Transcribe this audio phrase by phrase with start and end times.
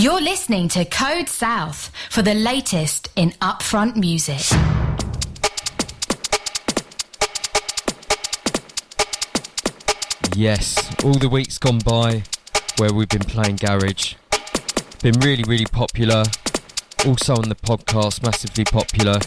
[0.00, 4.40] You're listening to Code South for the latest in upfront music.
[10.34, 12.22] Yes, all the weeks gone by
[12.78, 14.14] where we've been playing Garage.
[15.02, 16.24] Been really, really popular.
[17.04, 19.18] Also on the podcast, massively popular.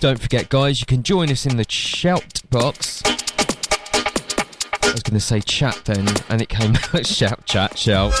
[0.00, 3.04] Don't forget, guys, you can join us in the shout box.
[5.00, 8.12] Was going to say chat then, and it came out shout, chat, shout.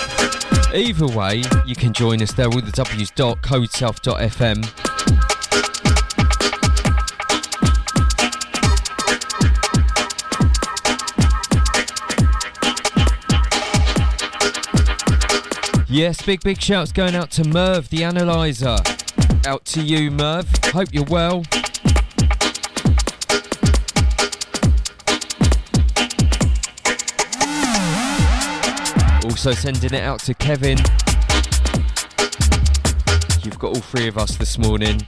[0.74, 4.64] Either way, you can join us there with the W's dot codesouth.fm.
[15.86, 18.78] Yes, big, big shouts going out to Merv, the analyzer.
[19.44, 20.46] Out to you, Merv.
[20.72, 21.42] Hope you're well.
[29.42, 30.76] Also sending it out to Kevin.
[33.42, 35.00] You've got all three of us this morning.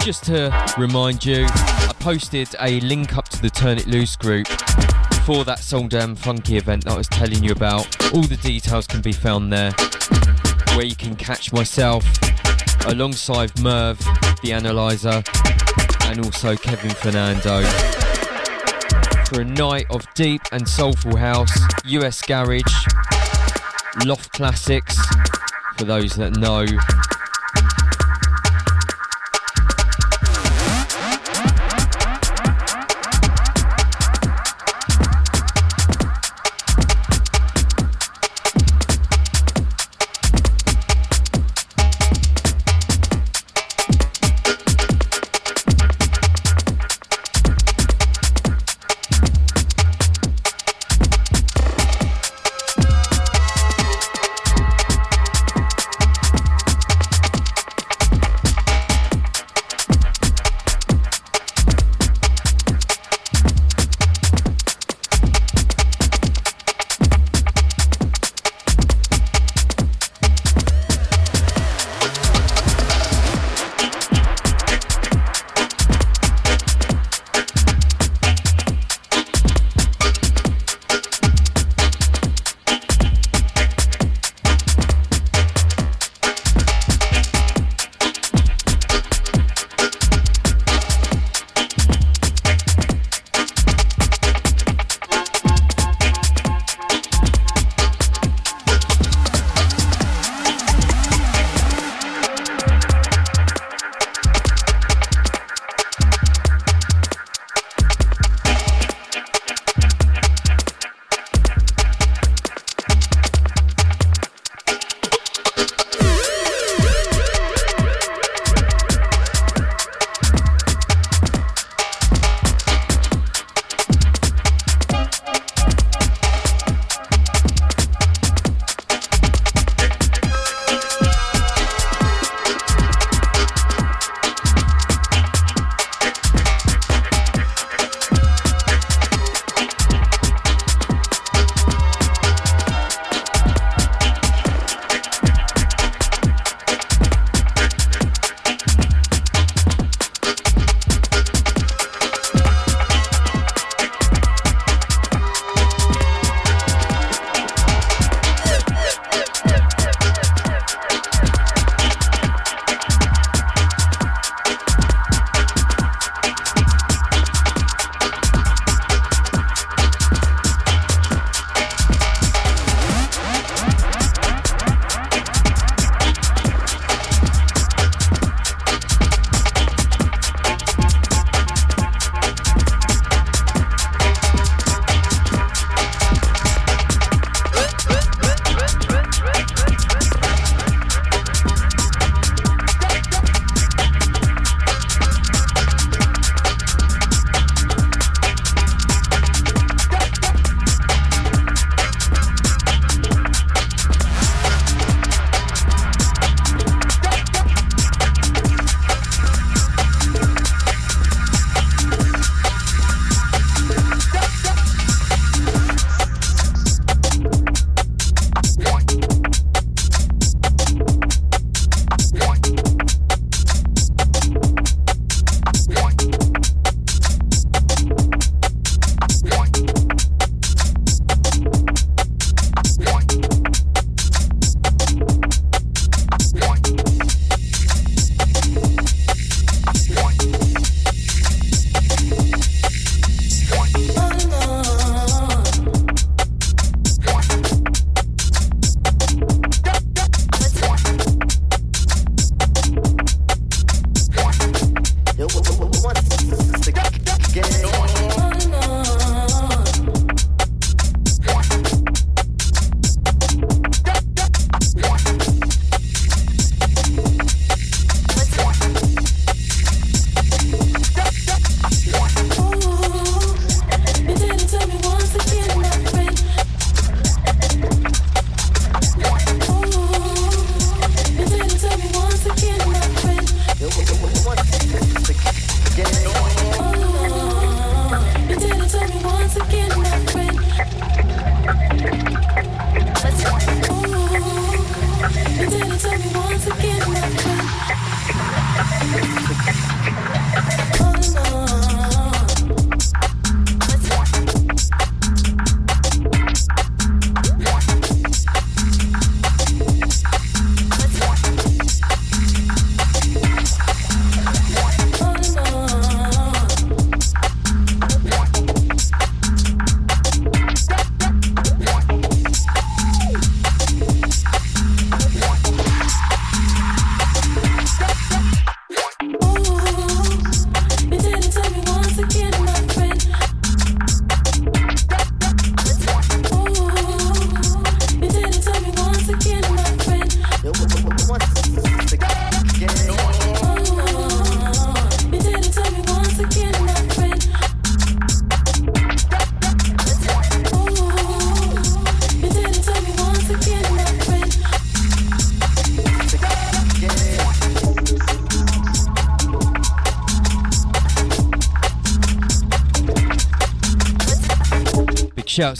[0.00, 4.48] Just to remind you, I posted a link up to the Turn It Loose group
[5.24, 7.86] for that Soul Damn Funky event that I was telling you about.
[8.12, 9.70] All the details can be found there,
[10.74, 12.04] where you can catch myself
[12.86, 14.00] alongside Merv,
[14.42, 15.22] the analyzer,
[16.06, 17.62] and also Kevin Fernando
[19.32, 21.50] for a night of deep and soulful house,
[21.86, 22.86] US garage,
[24.04, 24.96] loft classics,
[25.78, 26.66] for those that know.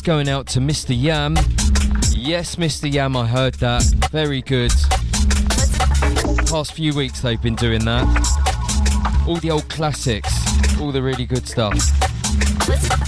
[0.03, 0.95] Shouts going out to Mr.
[0.99, 1.37] Yam.
[2.11, 2.93] Yes, Mr.
[2.93, 3.83] Yam, I heard that.
[4.11, 4.73] Very good.
[6.49, 9.25] Past few weeks they've been doing that.
[9.27, 10.33] All the old classics,
[10.81, 11.75] all the really good stuff.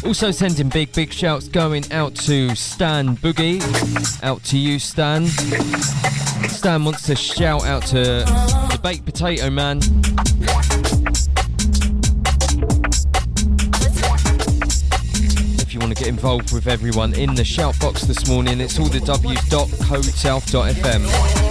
[0.05, 3.63] Also sending big, big shouts going out to Stan Boogie.
[4.23, 5.27] Out to you, Stan.
[6.49, 8.25] Stan wants to shout out to
[8.73, 9.81] the Baked Potato Man.
[15.85, 19.01] Want to get involved with everyone in the shout box this morning, it's all the
[19.01, 21.44] w.codesouth.fm.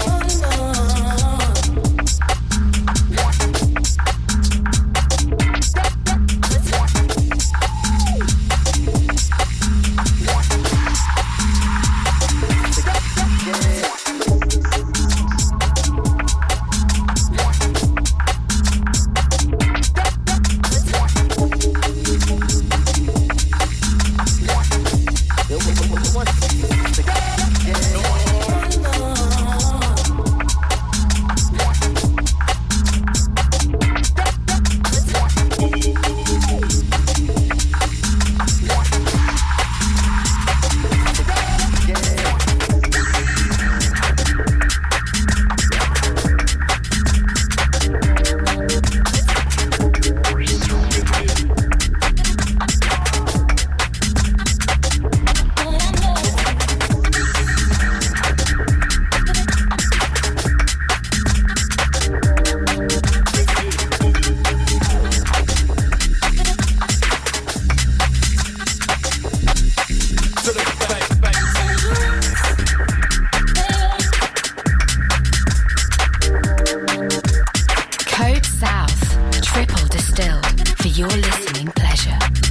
[81.71, 82.42] pleasure.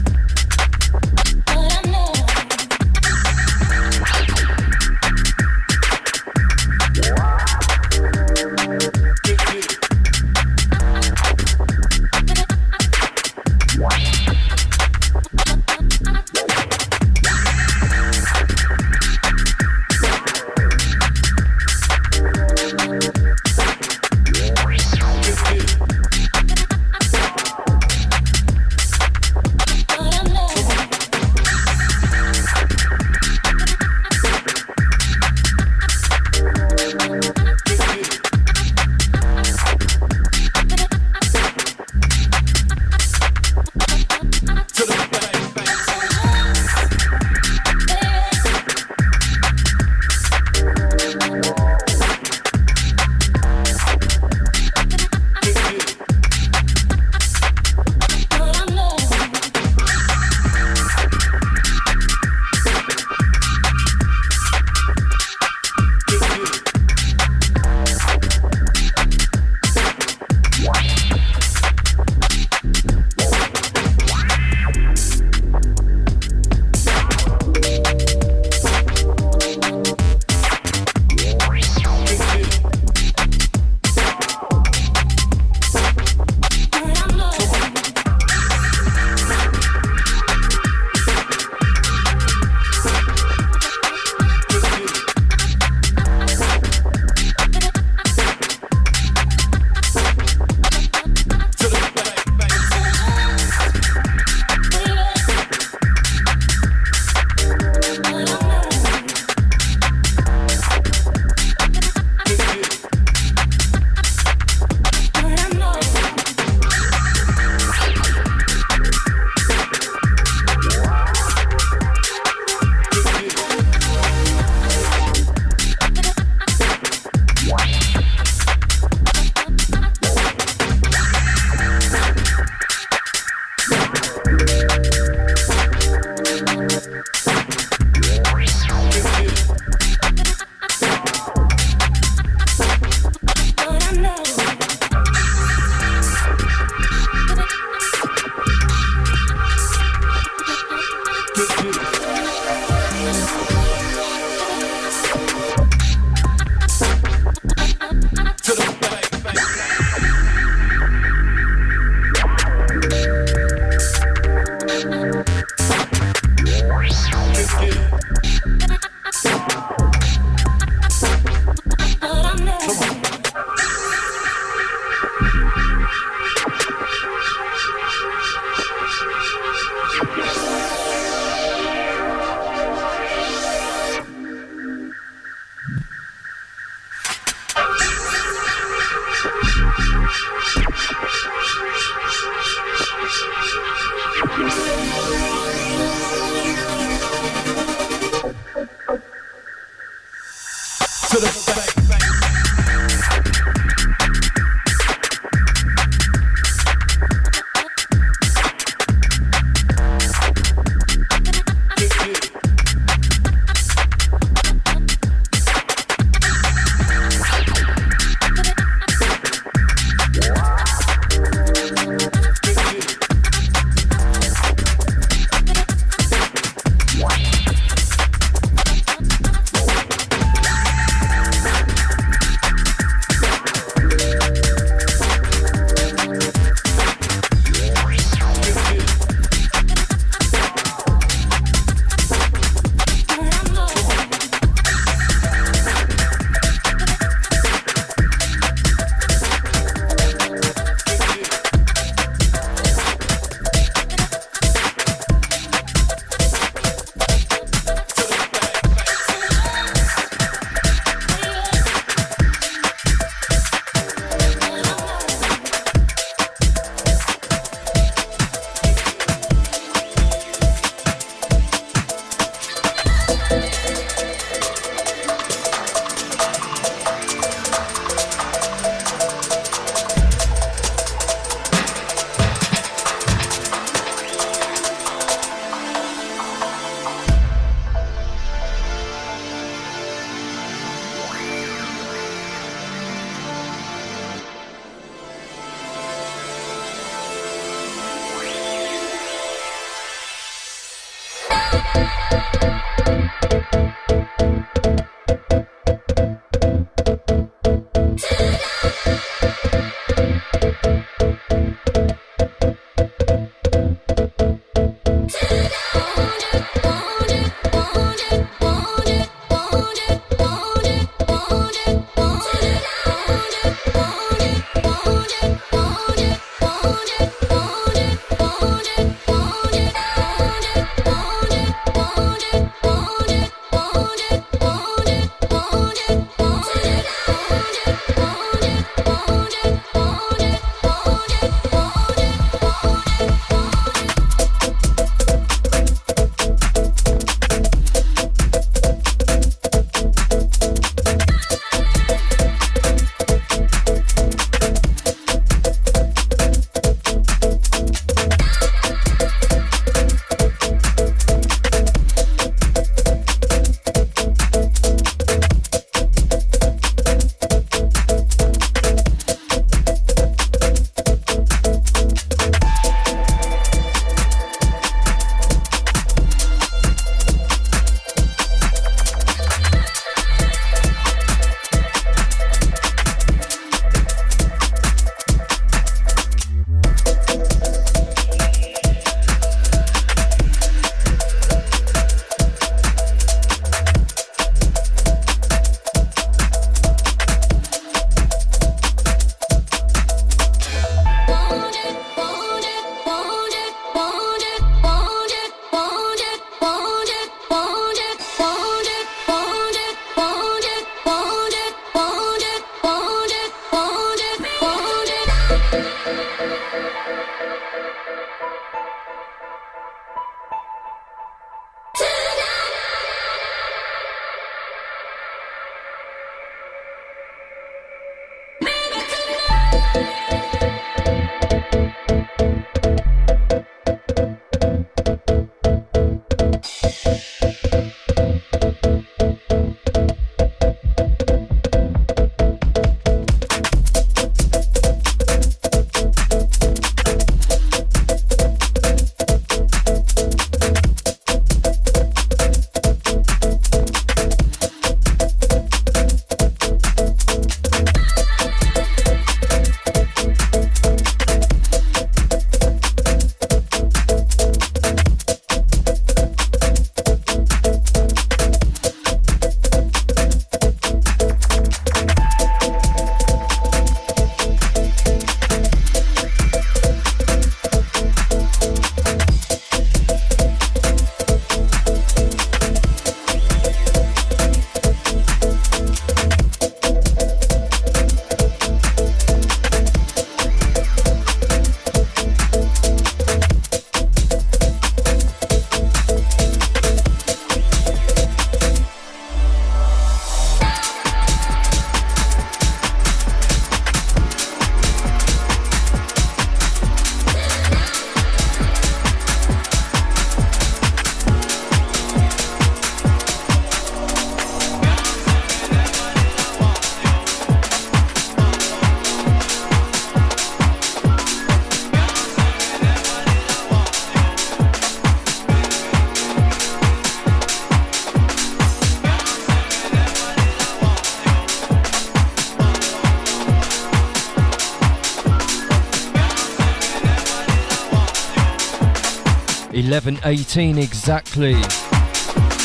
[539.73, 541.33] 11.18 exactly.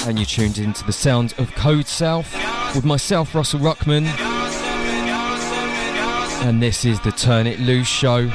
[0.08, 2.34] And you're tuned into the sound of Code South
[2.74, 4.06] with myself, Russell Ruckman.
[6.46, 8.30] And this is the Turn It Loose show.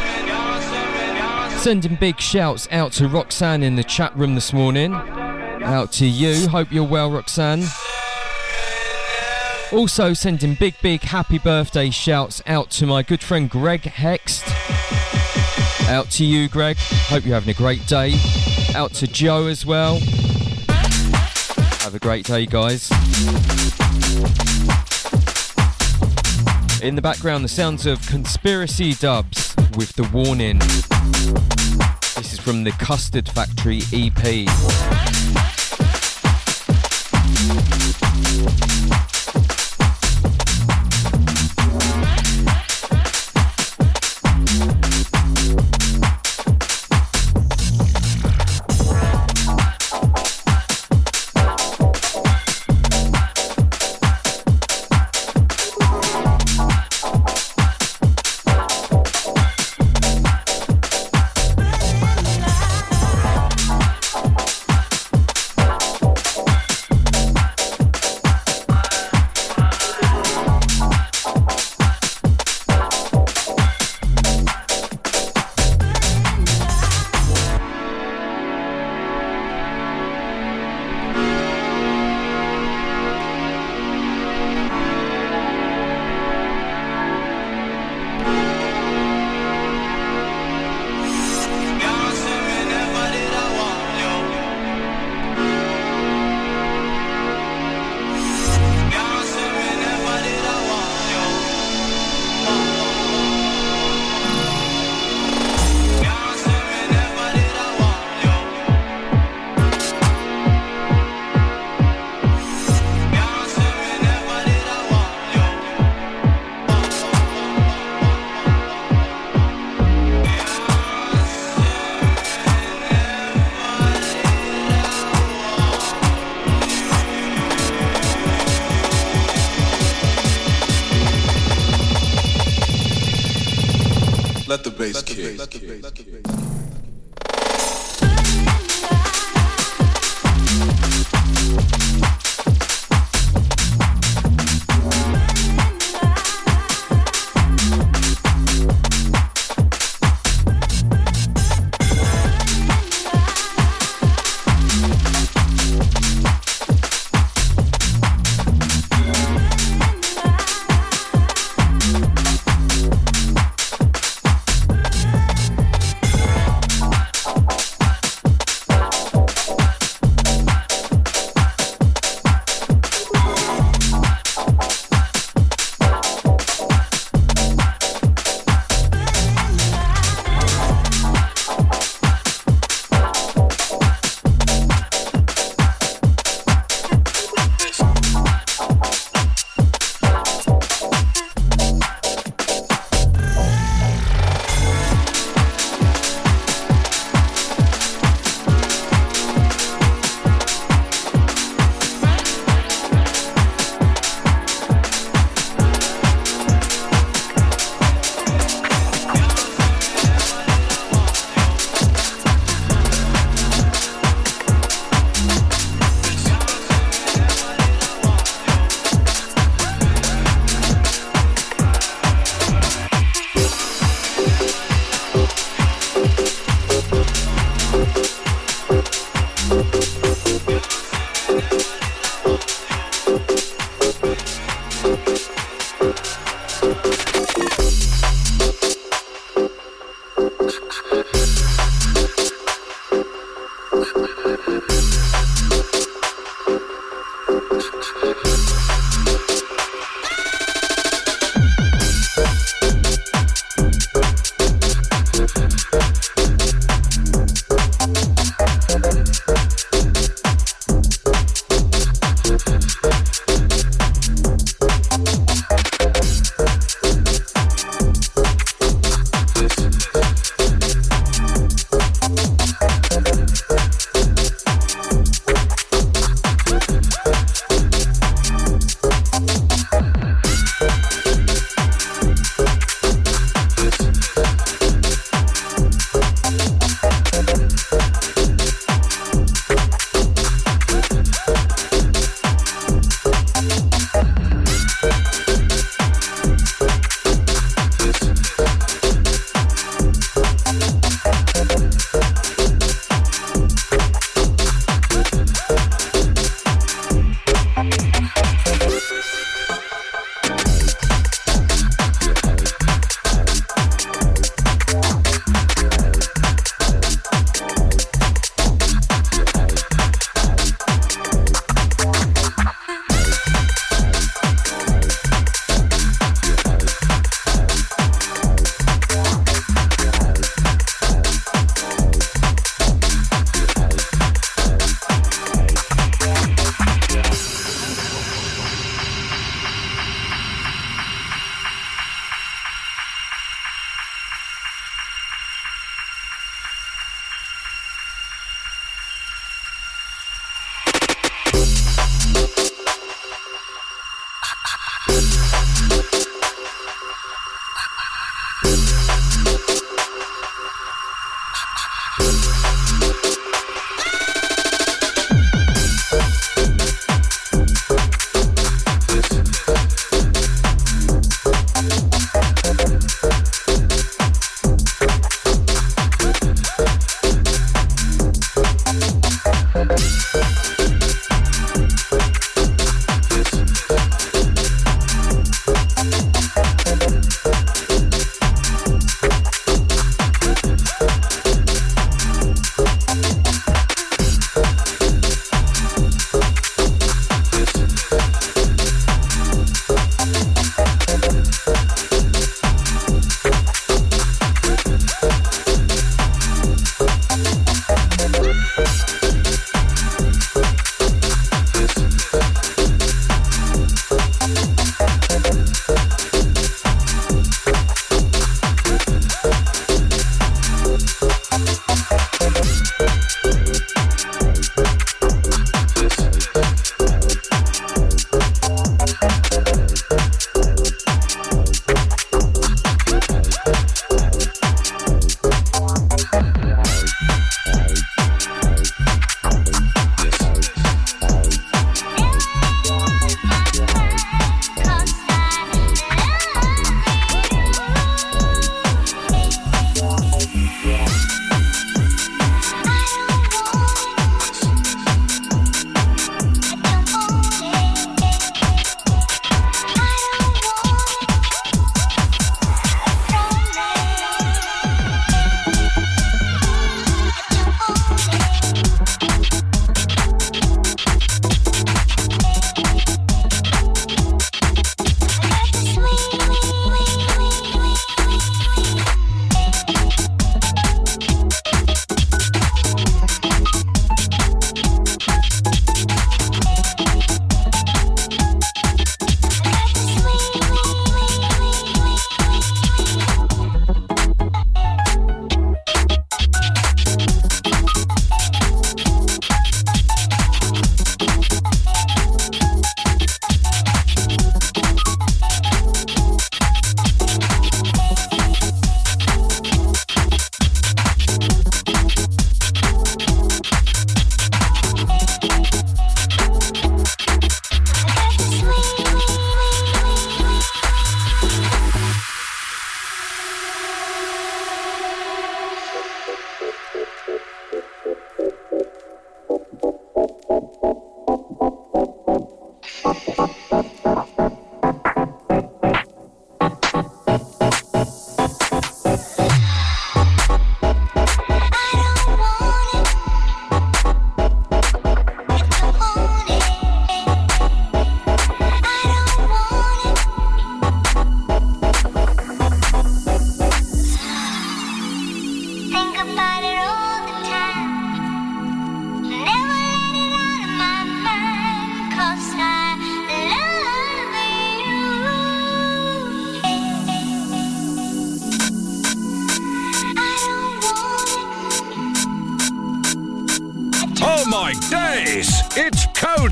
[1.57, 4.93] Sending big shouts out to Roxanne in the chat room this morning.
[4.93, 6.47] Out to you.
[6.49, 7.65] Hope you're well, Roxanne.
[9.73, 14.43] Also, sending big, big happy birthday shouts out to my good friend Greg Hext.
[15.89, 16.77] Out to you, Greg.
[16.77, 18.17] Hope you're having a great day.
[18.75, 19.99] Out to Joe as well.
[21.81, 22.91] Have a great day, guys.
[26.81, 30.59] In the background, the sounds of conspiracy dubs with the warning.
[32.17, 34.49] This is from the Custard Factory EP.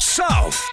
[0.00, 0.69] South.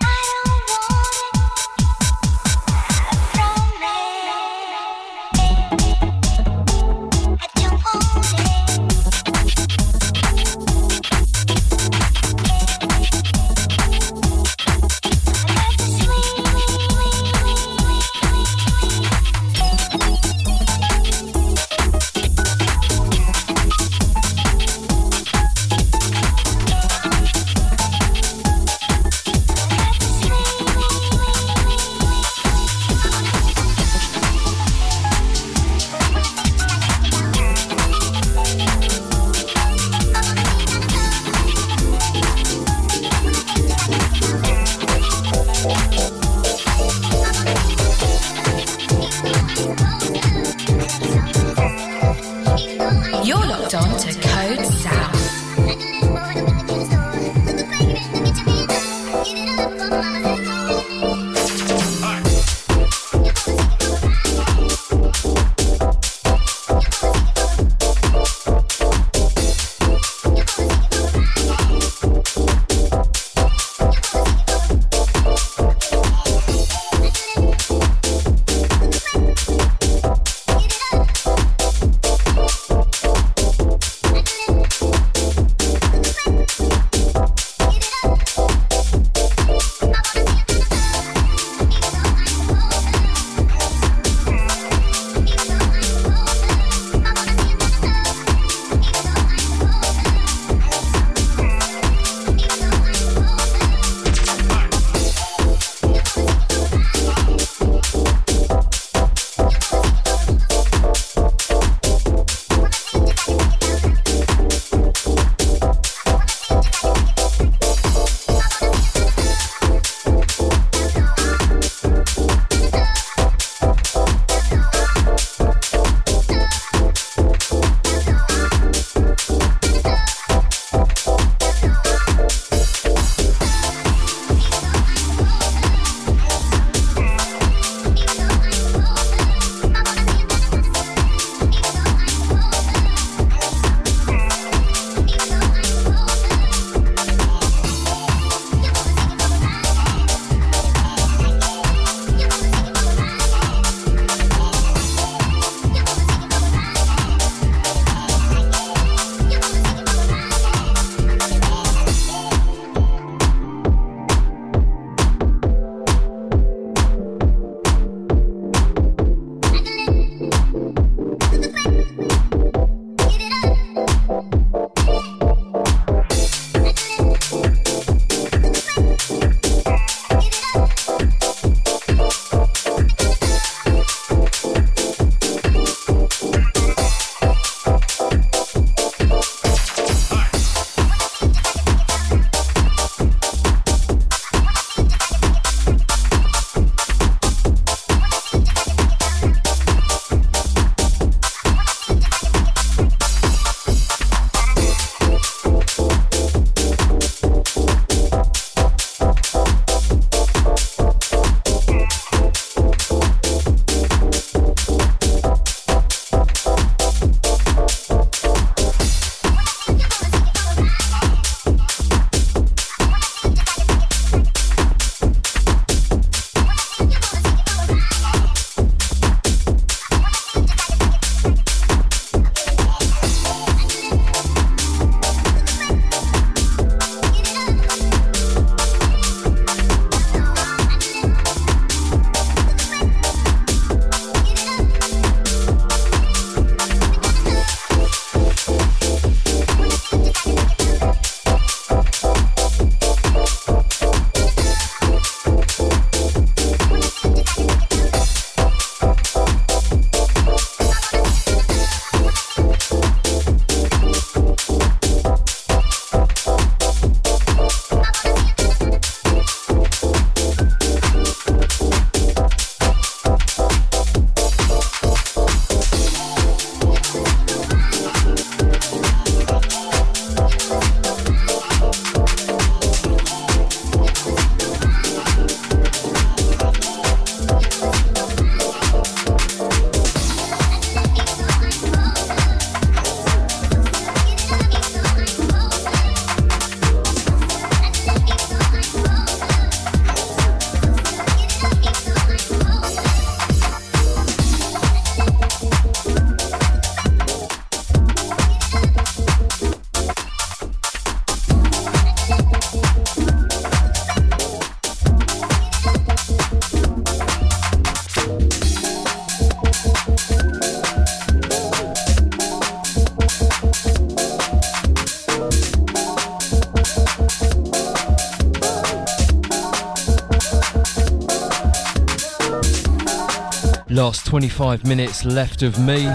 [333.87, 335.87] Last 25 minutes left of me.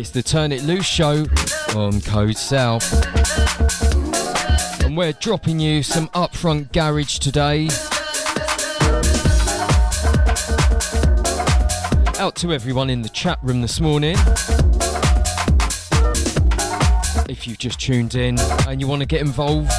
[0.00, 1.26] It's the Turn It Loose show
[1.76, 2.90] on Code South.
[4.82, 7.68] And we're dropping you some upfront garage today.
[12.18, 14.16] Out to everyone in the chat room this morning.
[17.28, 19.70] If you've just tuned in and you want to get involved,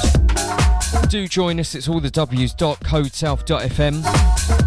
[1.08, 1.74] do join us.
[1.74, 4.65] It's all the W's.codesouth.fm.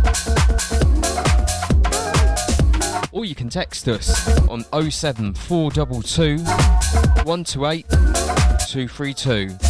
[3.30, 6.38] you can text us on 07422
[7.23, 9.69] 128 232.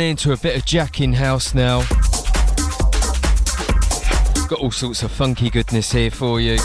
[0.00, 1.80] Into a bit of Jack in house now.
[4.48, 6.58] Got all sorts of funky goodness here for you.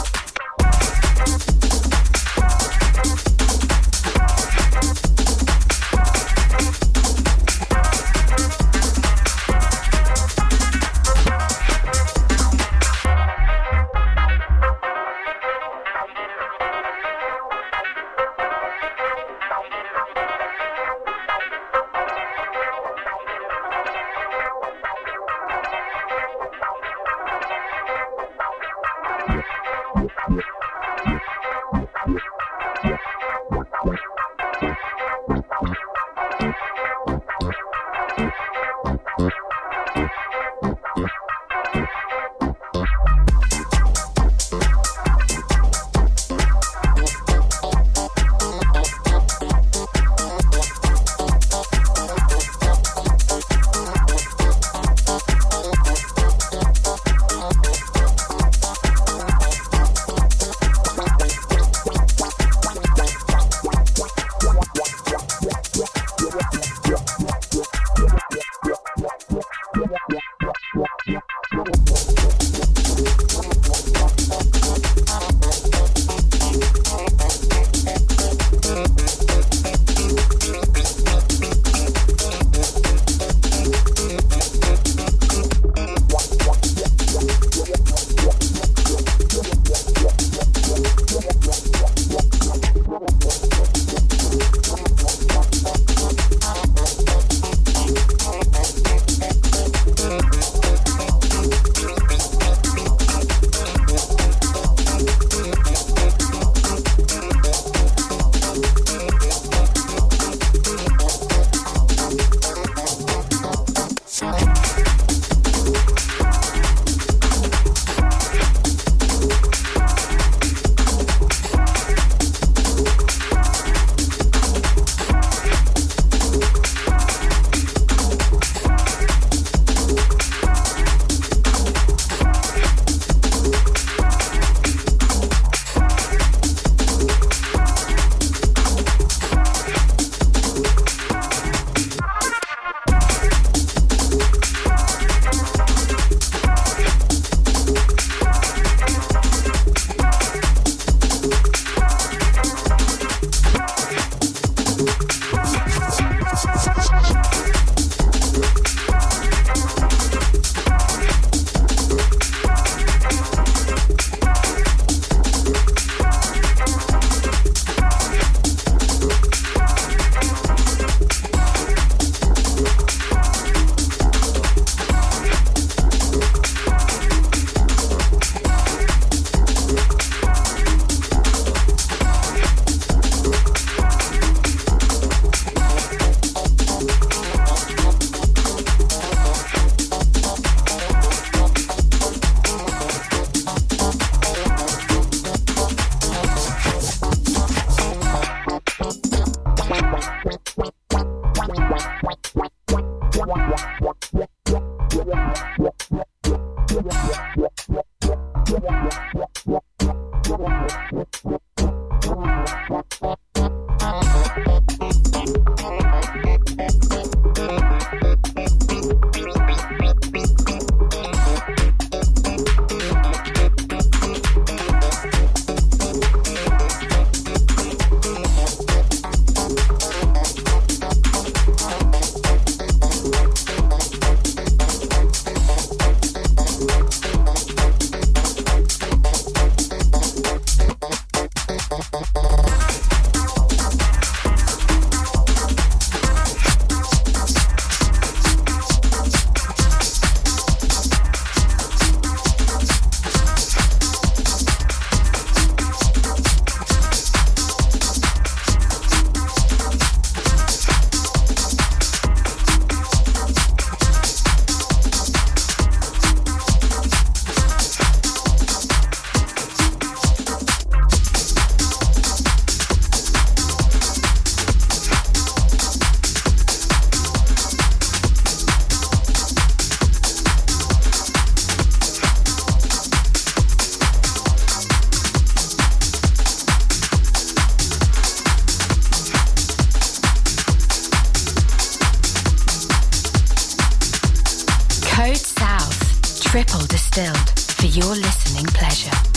[298.27, 299.16] listening pleasure.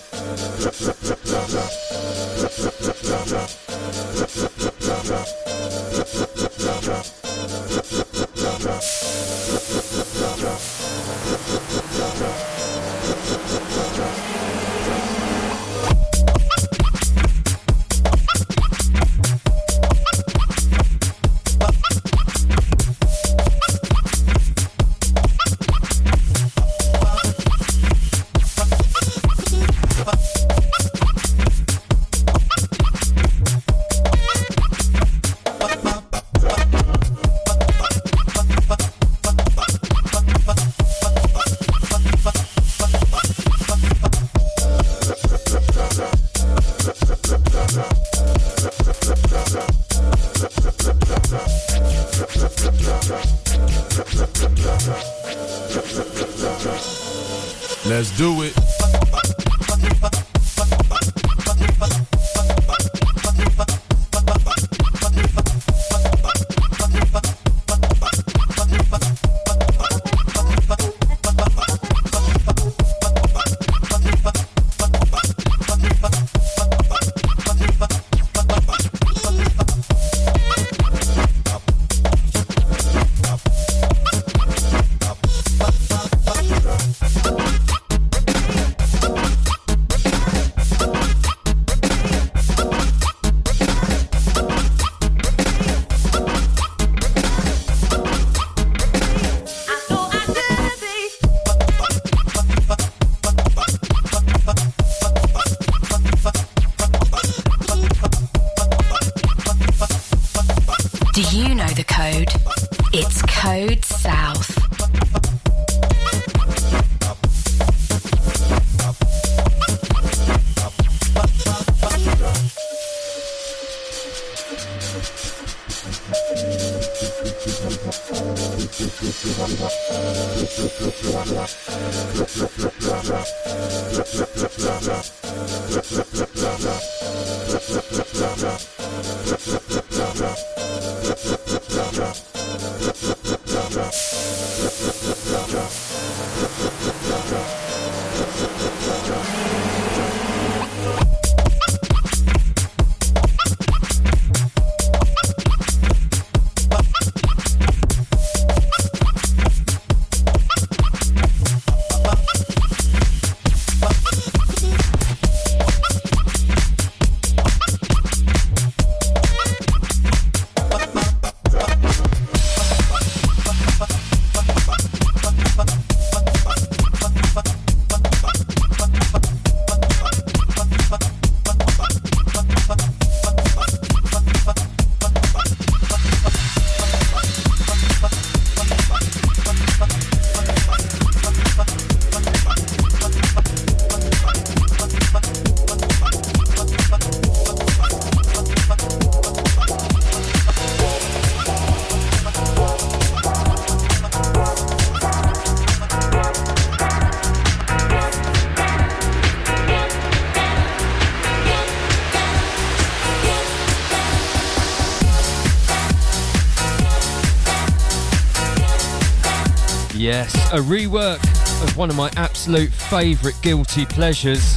[220.51, 221.23] a rework
[221.63, 224.55] of one of my absolute favourite guilty pleasures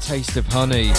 [0.00, 0.90] Taste of Honey.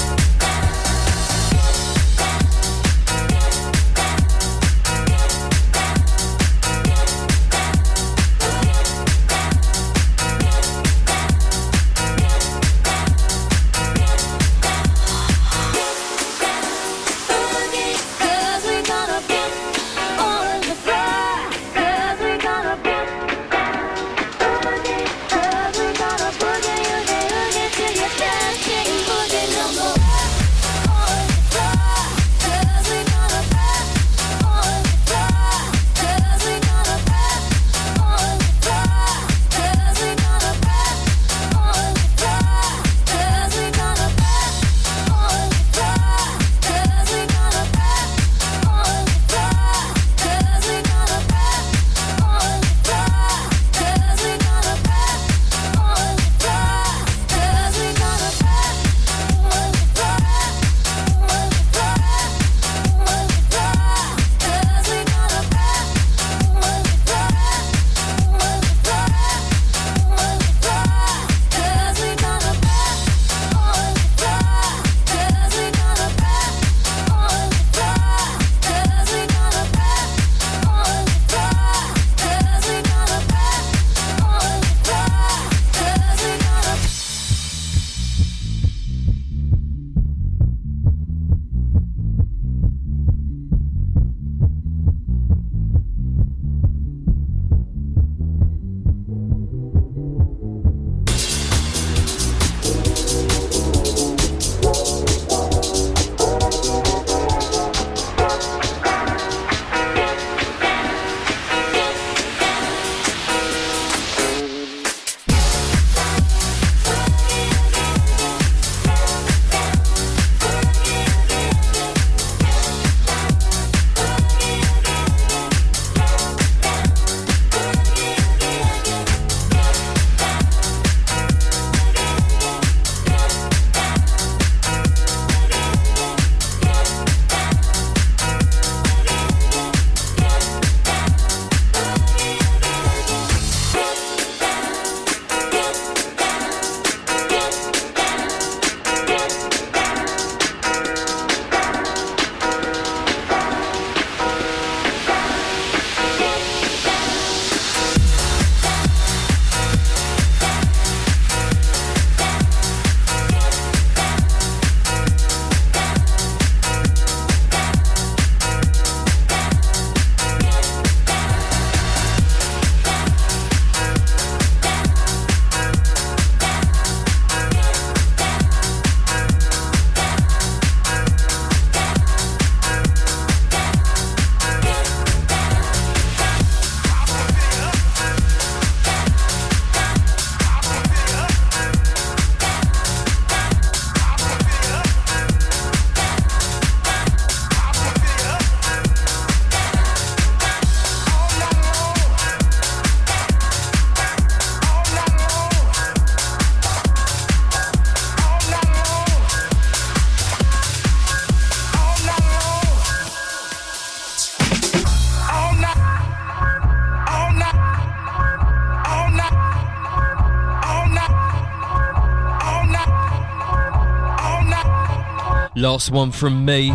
[225.69, 226.73] Last one from me.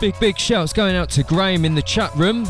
[0.00, 2.44] Big, big shouts going out to Graham in the chat room.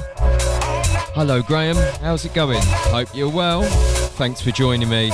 [1.13, 1.77] Hello, Graham.
[2.01, 2.63] How's it going?
[2.63, 3.63] Hope you're well.
[3.65, 5.11] Thanks for joining me.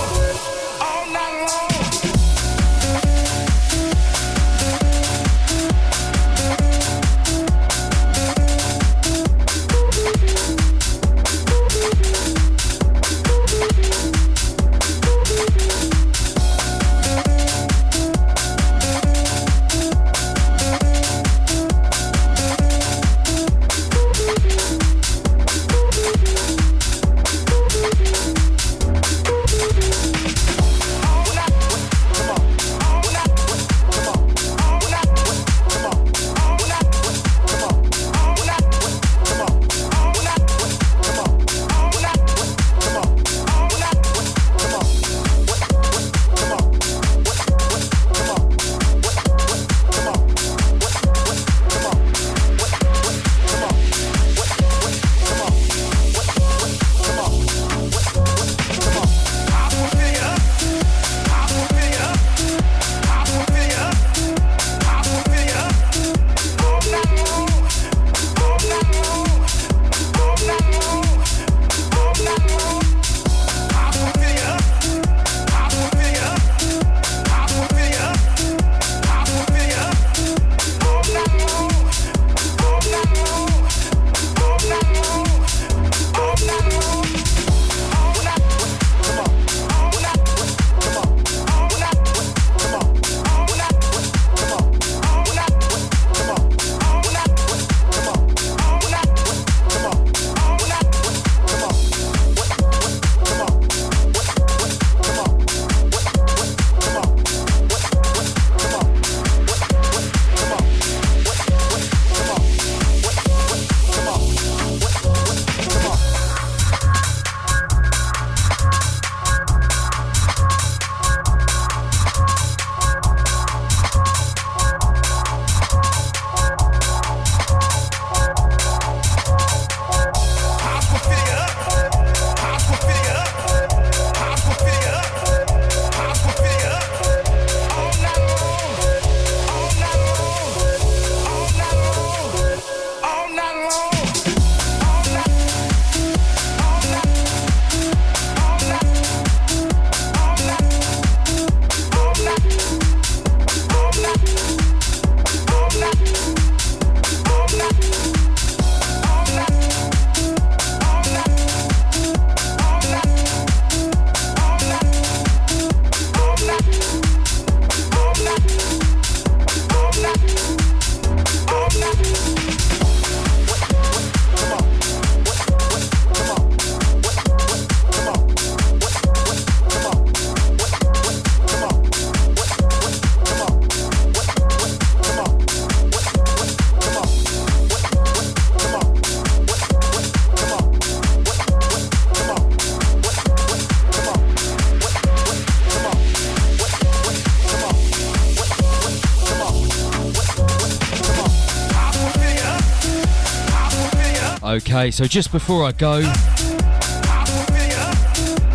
[204.85, 206.03] Okay, so just before I go,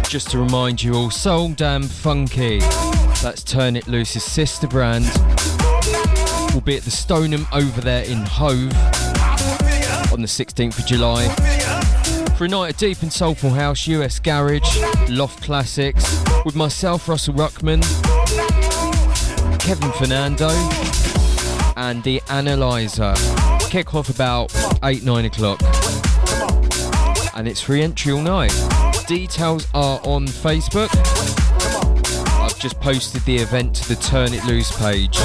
[0.07, 2.59] just to remind you all, Soul Damn Funky,
[3.23, 5.05] that's Turn It Loose's sister brand,
[6.53, 8.71] will be at the Stoneham over there in Hove
[10.13, 11.27] on the 16th of July.
[12.35, 17.33] For a night of deep and soulful house, US garage, loft classics, with myself, Russell
[17.33, 17.81] Ruckman,
[19.59, 20.49] Kevin Fernando,
[21.75, 23.15] and the Analyzer.
[23.71, 24.53] Kick off about
[24.83, 25.78] 8 9 o'clock
[27.39, 28.53] and it's free entry all night.
[29.07, 30.89] Details are on Facebook.
[32.37, 35.17] I've just posted the event to the Turn It Loose page.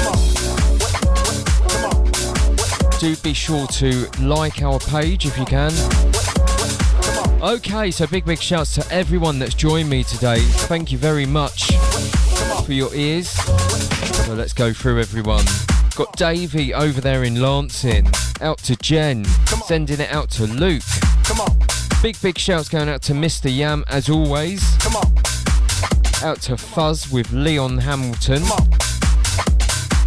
[3.01, 5.73] Do be sure to like our page if you can.
[7.43, 10.39] Okay, so big, big shouts to everyone that's joined me today.
[10.39, 11.73] Thank you very much
[12.65, 13.27] for your ears.
[13.27, 15.43] So let's go through everyone.
[15.97, 18.07] Got Davey over there in Lancing.
[18.39, 19.25] Out to Jen.
[19.65, 20.81] Sending it out to Luke.
[22.05, 23.49] Big, big shouts going out to Mr.
[23.51, 24.77] Yam as always.
[24.77, 25.11] Come on.
[26.21, 28.43] Out to Fuzz with Leon Hamilton.
[28.43, 28.67] Come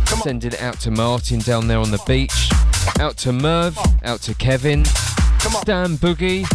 [0.07, 2.51] Come Sending it out to Martin down there on the beach.
[3.01, 3.77] Out to Merv.
[4.05, 4.85] Out to Kevin.
[4.85, 6.47] Stan Boogie.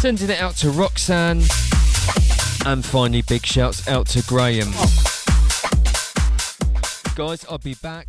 [0.00, 1.42] Sending it out to Roxanne.
[2.64, 4.72] And finally, big shouts out to Graham.
[7.14, 8.08] Guys, I'll be back